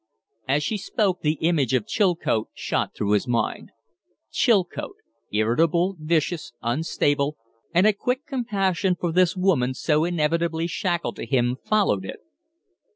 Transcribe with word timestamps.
As 0.47 0.63
she 0.63 0.77
spoke 0.79 1.21
the 1.21 1.35
image 1.41 1.75
of 1.75 1.85
Chilcote 1.85 2.49
shot 2.55 2.95
through 2.95 3.11
his 3.11 3.27
mind. 3.27 3.69
Chilcote, 4.31 4.95
irritable, 5.31 5.95
vicious, 5.99 6.53
unstable, 6.63 7.37
and 7.71 7.85
a 7.85 7.93
quick 7.93 8.25
compassion 8.25 8.95
for 8.99 9.11
this 9.11 9.37
woman 9.37 9.75
so 9.75 10.03
inevitably 10.03 10.65
shackled 10.65 11.17
to 11.17 11.25
him 11.27 11.55
followed 11.63 12.03
it. 12.03 12.19